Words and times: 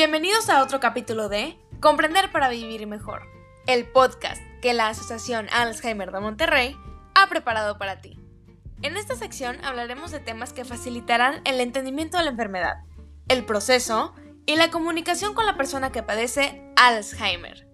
Bienvenidos 0.00 0.48
a 0.48 0.62
otro 0.62 0.80
capítulo 0.80 1.28
de 1.28 1.58
Comprender 1.78 2.32
para 2.32 2.48
Vivir 2.48 2.86
Mejor, 2.86 3.20
el 3.66 3.86
podcast 3.86 4.40
que 4.62 4.72
la 4.72 4.88
Asociación 4.88 5.46
Alzheimer 5.52 6.10
de 6.10 6.20
Monterrey 6.20 6.74
ha 7.14 7.28
preparado 7.28 7.76
para 7.76 8.00
ti. 8.00 8.18
En 8.80 8.96
esta 8.96 9.14
sección 9.14 9.62
hablaremos 9.62 10.10
de 10.10 10.18
temas 10.18 10.54
que 10.54 10.64
facilitarán 10.64 11.42
el 11.44 11.60
entendimiento 11.60 12.16
de 12.16 12.24
la 12.24 12.30
enfermedad, 12.30 12.78
el 13.28 13.44
proceso 13.44 14.14
y 14.46 14.56
la 14.56 14.70
comunicación 14.70 15.34
con 15.34 15.44
la 15.44 15.58
persona 15.58 15.92
que 15.92 16.02
padece 16.02 16.72
Alzheimer. 16.76 17.69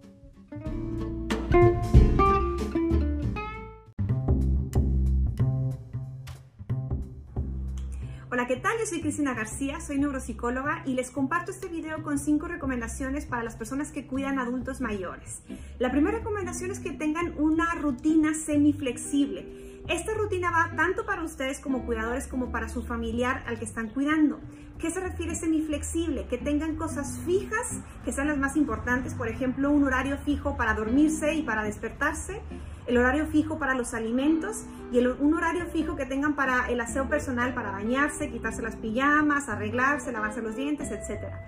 Hola, 8.36 8.46
¿qué 8.46 8.56
tal? 8.56 8.76
Yo 8.78 8.84
soy 8.84 9.00
Cristina 9.00 9.32
García, 9.32 9.80
soy 9.80 9.96
neuropsicóloga 9.96 10.82
y 10.84 10.92
les 10.92 11.10
comparto 11.10 11.50
este 11.50 11.68
video 11.68 12.02
con 12.02 12.18
cinco 12.18 12.46
recomendaciones 12.46 13.24
para 13.24 13.42
las 13.42 13.56
personas 13.56 13.92
que 13.92 14.06
cuidan 14.06 14.38
adultos 14.38 14.82
mayores. 14.82 15.40
La 15.78 15.90
primera 15.90 16.18
recomendación 16.18 16.70
es 16.70 16.78
que 16.78 16.92
tengan 16.92 17.32
una 17.38 17.74
rutina 17.76 18.34
semiflexible. 18.34 19.80
Esta 19.88 20.12
rutina 20.12 20.50
va 20.50 20.76
tanto 20.76 21.06
para 21.06 21.24
ustedes 21.24 21.60
como 21.60 21.86
cuidadores 21.86 22.26
como 22.26 22.52
para 22.52 22.68
su 22.68 22.82
familiar 22.82 23.42
al 23.46 23.58
que 23.58 23.64
están 23.64 23.88
cuidando. 23.88 24.38
¿Qué 24.78 24.90
se 24.90 25.00
refiere 25.00 25.34
semiflexible? 25.34 26.26
Que 26.26 26.36
tengan 26.36 26.76
cosas 26.76 27.18
fijas, 27.24 27.80
que 28.04 28.12
sean 28.12 28.28
las 28.28 28.36
más 28.36 28.54
importantes, 28.56 29.14
por 29.14 29.28
ejemplo, 29.28 29.70
un 29.70 29.84
horario 29.84 30.18
fijo 30.18 30.58
para 30.58 30.74
dormirse 30.74 31.32
y 31.32 31.42
para 31.42 31.62
despertarse, 31.62 32.42
el 32.86 32.96
horario 32.98 33.26
fijo 33.26 33.58
para 33.58 33.74
los 33.74 33.94
alimentos 33.94 34.64
y 34.92 34.98
un 34.98 35.34
horario 35.34 35.66
fijo 35.66 35.96
que 35.96 36.06
tengan 36.06 36.34
para 36.34 36.68
el 36.68 36.80
aseo 36.80 37.08
personal, 37.08 37.54
para 37.54 37.72
bañarse, 37.72 38.30
quitarse 38.30 38.62
las 38.62 38.76
pijamas, 38.76 39.48
arreglarse, 39.48 40.12
lavarse 40.12 40.42
los 40.42 40.56
dientes, 40.56 40.90
etcétera 40.90 41.40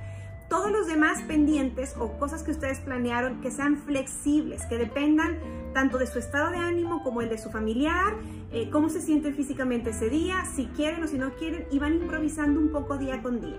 todos 0.48 0.70
los 0.70 0.86
demás 0.86 1.22
pendientes 1.22 1.94
o 1.98 2.18
cosas 2.18 2.42
que 2.42 2.50
ustedes 2.50 2.80
planearon 2.80 3.40
que 3.40 3.50
sean 3.50 3.76
flexibles, 3.76 4.64
que 4.66 4.78
dependan 4.78 5.38
tanto 5.74 5.98
de 5.98 6.06
su 6.06 6.18
estado 6.18 6.50
de 6.50 6.56
ánimo 6.56 7.02
como 7.02 7.20
el 7.20 7.28
de 7.28 7.38
su 7.38 7.50
familiar, 7.50 8.14
eh, 8.50 8.70
cómo 8.70 8.88
se 8.88 9.02
sienten 9.02 9.34
físicamente 9.34 9.90
ese 9.90 10.08
día, 10.08 10.44
si 10.46 10.66
quieren 10.68 11.02
o 11.02 11.06
si 11.06 11.18
no 11.18 11.34
quieren, 11.34 11.66
y 11.70 11.78
van 11.78 11.94
improvisando 11.94 12.60
un 12.60 12.70
poco 12.72 12.96
día 12.96 13.22
con 13.22 13.40
día. 13.40 13.58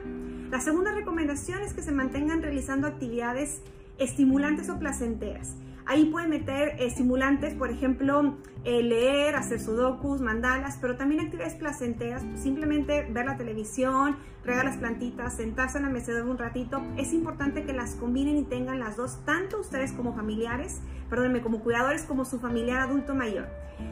La 0.49 0.59
segunda 0.59 0.91
recomendación 0.91 1.61
es 1.61 1.73
que 1.73 1.83
se 1.83 1.91
mantengan 1.91 2.41
realizando 2.41 2.87
actividades 2.87 3.61
estimulantes 3.99 4.69
o 4.69 4.79
placenteras. 4.79 5.55
Ahí 5.89 6.05
pueden 6.05 6.29
meter 6.29 6.75
estimulantes, 6.77 7.55
por 7.55 7.71
ejemplo, 7.71 8.35
eh, 8.63 8.83
leer, 8.83 9.35
hacer 9.35 9.59
sudokus, 9.59 10.21
mandalas, 10.21 10.77
pero 10.79 10.95
también 10.97 11.19
actividades 11.21 11.55
placenteras, 11.55 12.21
simplemente 12.35 13.07
ver 13.09 13.25
la 13.25 13.37
televisión, 13.37 14.15
regar 14.45 14.65
las 14.65 14.77
plantitas, 14.77 15.37
sentarse 15.37 15.79
en 15.79 15.85
la 15.85 15.89
mecedora 15.89 16.25
un 16.25 16.37
ratito. 16.37 16.83
Es 16.95 17.11
importante 17.11 17.63
que 17.63 17.73
las 17.73 17.95
combinen 17.95 18.37
y 18.37 18.43
tengan 18.43 18.79
las 18.79 18.97
dos, 18.97 19.25
tanto 19.25 19.59
ustedes 19.59 19.91
como 19.91 20.13
familiares, 20.13 20.79
perdónenme, 21.09 21.41
como 21.41 21.61
cuidadores, 21.61 22.03
como 22.03 22.23
su 22.23 22.39
familiar 22.39 22.81
adulto 22.81 23.15
mayor. 23.15 23.47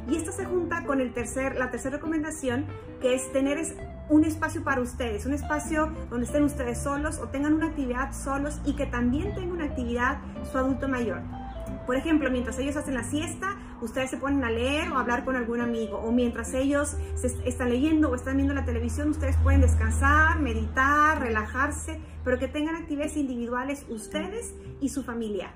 Y 0.08 0.18
esto 0.18 0.32
se 0.32 0.46
junta 0.46 0.84
con 0.84 1.02
el 1.02 1.16
tercer, 1.16 1.56
la 1.56 1.72
tercera 1.72 1.96
recomendación, 1.96 2.68
que 3.02 3.16
es 3.16 3.34
tener 3.34 3.58
un 4.10 4.24
espacio 4.24 4.64
para 4.64 4.82
ustedes, 4.82 5.26
un 5.26 5.34
espacio 5.34 5.92
donde 6.12 6.28
estén 6.28 6.44
ustedes 6.44 6.78
solos 6.78 7.18
o 7.18 7.30
tengan 7.30 7.56
una 7.56 7.70
actividad 7.70 8.14
solos 8.14 8.62
y 8.66 8.76
que 8.76 8.86
también 8.86 9.34
tenga 9.34 9.52
una 9.52 9.66
actividad 9.66 10.20
su 10.52 10.60
adulto 10.60 10.88
mayor. 10.88 11.24
Por 11.88 11.96
ejemplo, 11.96 12.30
mientras 12.30 12.60
ellos 12.60 12.76
hacen 12.76 12.96
la 12.96 13.04
siesta, 13.04 13.56
ustedes 13.82 14.10
se 14.10 14.18
ponen 14.18 14.44
a 14.44 14.52
leer 14.52 14.92
o 14.92 14.98
a 14.98 15.00
hablar 15.00 15.24
con 15.24 15.38
algún 15.38 15.62
amigo. 15.62 15.98
O 16.00 16.12
mientras 16.12 16.54
ellos 16.54 16.98
están 17.46 17.70
leyendo 17.70 18.12
o 18.12 18.16
están 18.16 18.36
viendo 18.36 18.54
la 18.54 18.66
televisión, 18.66 19.10
ustedes 19.10 19.38
pueden 19.38 19.62
descansar, 19.62 20.40
meditar, 20.42 21.22
relajarse, 21.22 22.02
pero 22.26 22.38
que 22.38 22.50
tengan 22.50 22.76
actividades 22.76 23.16
individuales 23.16 23.86
ustedes 23.88 24.54
y 24.82 24.90
su 24.90 25.02
familia. 25.02 25.54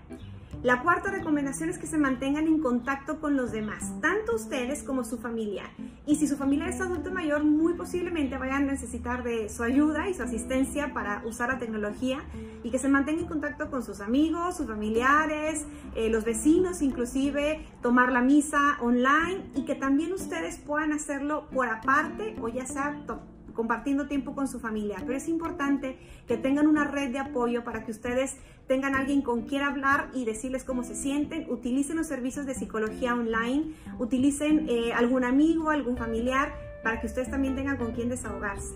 La 0.63 0.83
cuarta 0.83 1.09
recomendación 1.09 1.69
es 1.69 1.79
que 1.79 1.87
se 1.87 1.97
mantengan 1.97 2.45
en 2.45 2.59
contacto 2.59 3.19
con 3.19 3.35
los 3.35 3.51
demás, 3.51 3.99
tanto 3.99 4.35
ustedes 4.35 4.83
como 4.83 5.03
su 5.03 5.17
familia. 5.17 5.63
Y 6.05 6.17
si 6.17 6.27
su 6.27 6.37
familia 6.37 6.67
es 6.67 6.79
adulto 6.79 7.11
mayor, 7.11 7.43
muy 7.43 7.73
posiblemente 7.73 8.37
vayan 8.37 8.69
a 8.69 8.71
necesitar 8.73 9.23
de 9.23 9.49
su 9.49 9.63
ayuda 9.63 10.07
y 10.07 10.13
su 10.13 10.21
asistencia 10.21 10.93
para 10.93 11.23
usar 11.25 11.49
la 11.49 11.57
tecnología 11.57 12.19
y 12.63 12.69
que 12.69 12.77
se 12.77 12.89
mantengan 12.89 13.23
en 13.23 13.29
contacto 13.29 13.71
con 13.71 13.81
sus 13.81 14.01
amigos, 14.01 14.57
sus 14.57 14.67
familiares, 14.67 15.65
eh, 15.95 16.09
los 16.11 16.25
vecinos 16.25 16.83
inclusive, 16.83 17.65
tomar 17.81 18.11
la 18.11 18.21
misa 18.21 18.77
online 18.81 19.43
y 19.55 19.65
que 19.65 19.73
también 19.73 20.13
ustedes 20.13 20.59
puedan 20.59 20.93
hacerlo 20.93 21.47
por 21.51 21.69
aparte 21.69 22.35
o 22.39 22.49
ya 22.49 22.67
sea 22.67 23.03
compartiendo 23.61 24.07
tiempo 24.07 24.33
con 24.33 24.47
su 24.47 24.59
familia, 24.59 24.97
pero 25.05 25.15
es 25.15 25.27
importante 25.27 25.95
que 26.27 26.35
tengan 26.35 26.65
una 26.65 26.83
red 26.83 27.11
de 27.11 27.19
apoyo 27.19 27.63
para 27.63 27.85
que 27.85 27.91
ustedes 27.91 28.37
tengan 28.65 28.95
alguien 28.95 29.21
con 29.21 29.43
quien 29.43 29.61
hablar 29.61 30.09
y 30.15 30.25
decirles 30.25 30.63
cómo 30.63 30.83
se 30.83 30.95
sienten, 30.95 31.45
utilicen 31.47 31.97
los 31.97 32.07
servicios 32.07 32.47
de 32.47 32.55
psicología 32.55 33.13
online, 33.13 33.75
utilicen 33.99 34.65
eh, 34.67 34.93
algún 34.93 35.23
amigo, 35.23 35.69
algún 35.69 35.95
familiar, 35.95 36.55
para 36.81 36.99
que 36.99 37.05
ustedes 37.05 37.29
también 37.29 37.53
tengan 37.53 37.77
con 37.77 37.91
quien 37.91 38.09
desahogarse. 38.09 38.73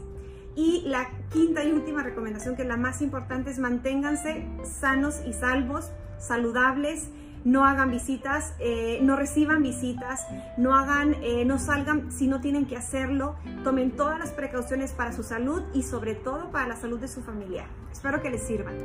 Y 0.55 0.83
la 0.85 1.09
quinta 1.33 1.63
y 1.63 1.71
última 1.71 2.03
recomendación, 2.03 2.55
que 2.55 2.61
es 2.61 2.67
la 2.67 2.77
más 2.77 3.01
importante, 3.01 3.49
es 3.49 3.57
manténganse 3.57 4.47
sanos 4.61 5.15
y 5.25 5.33
salvos, 5.33 5.89
saludables, 6.19 7.09
no 7.45 7.63
hagan 7.63 7.91
visitas, 7.91 8.53
eh, 8.59 8.99
no 9.01 9.15
reciban 9.15 9.61
visitas, 9.61 10.27
no 10.57 10.75
hagan, 10.75 11.15
eh, 11.21 11.45
no 11.45 11.59
salgan 11.59 12.11
si 12.11 12.27
no 12.27 12.41
tienen 12.41 12.65
que 12.65 12.75
hacerlo, 12.75 13.37
tomen 13.63 13.91
todas 13.91 14.19
las 14.19 14.31
precauciones 14.31 14.91
para 14.91 15.13
su 15.13 15.23
salud 15.23 15.61
y 15.73 15.83
sobre 15.83 16.15
todo 16.15 16.51
para 16.51 16.67
la 16.67 16.75
salud 16.75 16.99
de 16.99 17.07
su 17.07 17.21
familia. 17.21 17.67
Espero 17.91 18.21
que 18.21 18.31
les 18.31 18.41
sirvan. 18.41 18.75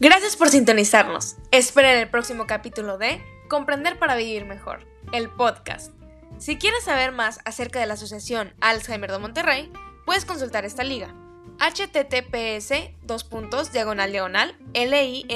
Gracias 0.00 0.34
por 0.34 0.48
sintonizarnos. 0.48 1.36
Esperen 1.50 1.98
el 1.98 2.08
próximo 2.08 2.46
capítulo 2.46 2.96
de 2.96 3.20
Comprender 3.48 3.98
para 3.98 4.16
Vivir 4.16 4.46
Mejor, 4.46 4.80
el 5.12 5.28
podcast. 5.28 5.99
Si 6.40 6.56
quieres 6.56 6.84
saber 6.84 7.12
más 7.12 7.38
acerca 7.44 7.78
de 7.80 7.86
la 7.86 7.94
Asociación 7.94 8.54
Alzheimer 8.60 9.12
de 9.12 9.18
Monterrey, 9.18 9.70
puedes 10.06 10.24
consultar 10.24 10.64
esta 10.64 10.82
liga 10.82 11.14
https 11.60 12.72
dos 13.02 13.24
puntos 13.24 13.70
diagonal 13.70 14.10
diagonal 14.10 14.56
linktr.ee 14.72 15.28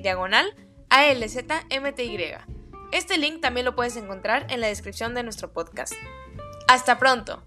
diagonal 0.00 0.54
alzmty. 0.88 2.18
Este 2.92 3.18
link 3.18 3.40
también 3.40 3.66
lo 3.66 3.74
puedes 3.74 3.96
encontrar 3.96 4.46
en 4.50 4.60
la 4.60 4.68
descripción 4.68 5.14
de 5.14 5.24
nuestro 5.24 5.52
podcast. 5.52 5.94
Hasta 6.68 7.00
pronto. 7.00 7.42